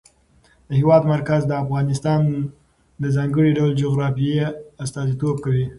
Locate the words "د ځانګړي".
3.01-3.51